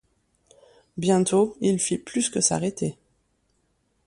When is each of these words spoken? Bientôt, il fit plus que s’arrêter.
Bientôt, 0.97 1.55
il 1.61 1.77
fit 1.77 1.99
plus 1.99 2.31
que 2.31 2.41
s’arrêter. 2.41 2.97